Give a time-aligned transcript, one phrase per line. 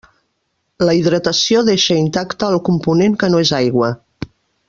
[0.87, 3.93] La hidratació deixa intacte el component que no és aigua.